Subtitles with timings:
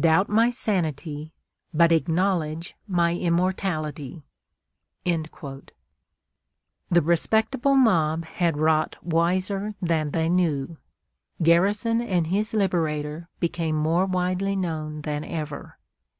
[0.00, 1.32] Doubt my sanity,
[1.72, 4.24] but acknowledge my immortality."
[5.04, 5.70] The
[7.00, 10.78] "respectable" mob had wrought wiser than they knew.
[11.40, 15.78] Garrison and his "Liberator" became more widely known than ever.